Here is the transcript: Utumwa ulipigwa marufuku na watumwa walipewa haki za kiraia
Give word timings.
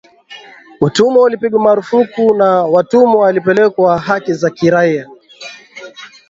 Utumwa 0.81 1.21
ulipigwa 1.23 1.59
marufuku 1.61 2.33
na 2.35 2.63
watumwa 2.63 3.15
walipewa 3.21 3.97
haki 3.99 4.33
za 4.33 4.49
kiraia 4.49 5.07